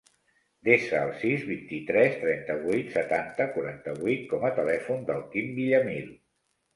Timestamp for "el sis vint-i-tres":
1.07-2.15